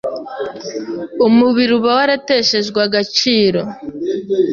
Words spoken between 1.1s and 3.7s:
umubiri uba warateshejwe agaciro.